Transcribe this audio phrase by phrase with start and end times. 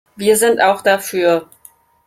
[0.15, 1.47] Wir sind auch dafür.